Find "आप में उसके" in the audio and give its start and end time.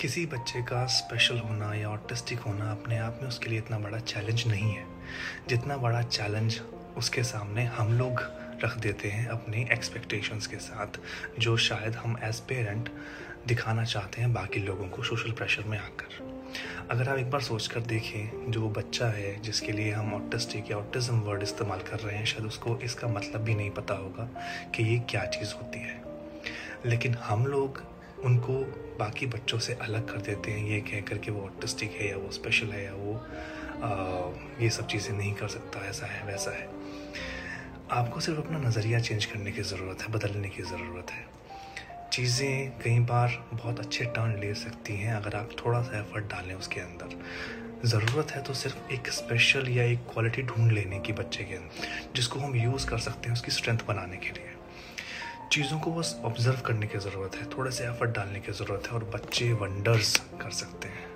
2.98-3.50